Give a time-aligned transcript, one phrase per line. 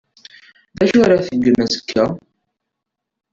[0.75, 2.05] D acu ara tgem azekka?